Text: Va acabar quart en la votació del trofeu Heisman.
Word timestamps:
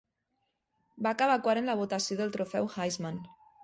Va 1.09 1.13
acabar 1.17 1.37
quart 1.45 1.63
en 1.63 1.71
la 1.73 1.79
votació 1.85 2.21
del 2.25 2.37
trofeu 2.39 2.75
Heisman. 2.77 3.27